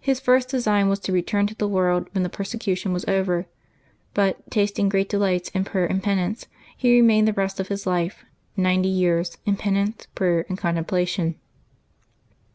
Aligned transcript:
His 0.00 0.18
first 0.18 0.48
design 0.48 0.88
was 0.88 0.98
to 1.00 1.12
return 1.12 1.46
to 1.46 1.54
the 1.54 1.68
world 1.68 2.08
when 2.14 2.22
the 2.22 2.30
persecution 2.30 2.90
was 2.94 3.04
over; 3.04 3.44
but, 4.14 4.50
tasting 4.50 4.88
great 4.88 5.10
delights 5.10 5.50
in 5.50 5.62
prayer 5.64 5.84
and 5.84 6.02
penance, 6.02 6.46
he 6.74 6.94
remained 6.96 7.28
the 7.28 7.34
rest 7.34 7.60
of 7.60 7.68
his 7.68 7.86
life, 7.86 8.24
ninety 8.56 8.88
years, 8.88 9.36
in 9.44 9.56
penance, 9.56 10.06
prayer, 10.14 10.46
and 10.48 10.56
contempla 10.58 11.06
tion. 11.06 11.34